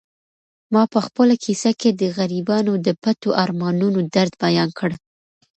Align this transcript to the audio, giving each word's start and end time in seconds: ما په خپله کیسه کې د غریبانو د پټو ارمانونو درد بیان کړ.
ما 0.73 0.83
په 0.93 0.99
خپله 1.05 1.35
کیسه 1.45 1.71
کې 1.79 1.89
د 1.93 2.01
غریبانو 2.17 2.73
د 2.85 2.87
پټو 3.03 3.29
ارمانونو 3.43 3.99
درد 4.15 4.33
بیان 4.43 4.69
کړ. 4.79 4.91